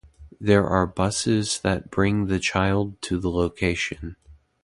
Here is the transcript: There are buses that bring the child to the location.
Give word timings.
There 0.39 0.65
are 0.65 0.87
buses 0.87 1.59
that 1.59 1.91
bring 1.91 2.25
the 2.25 2.39
child 2.39 2.99
to 3.03 3.19
the 3.19 3.29
location. 3.29 4.15